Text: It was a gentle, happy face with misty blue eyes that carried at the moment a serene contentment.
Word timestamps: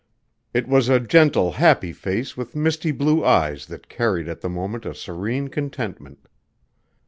It 0.51 0.67
was 0.67 0.89
a 0.89 0.99
gentle, 0.99 1.51
happy 1.51 1.93
face 1.93 2.35
with 2.35 2.55
misty 2.55 2.89
blue 2.91 3.23
eyes 3.23 3.67
that 3.67 3.87
carried 3.87 4.27
at 4.27 4.41
the 4.41 4.49
moment 4.49 4.83
a 4.83 4.95
serene 4.95 5.49
contentment. 5.49 6.27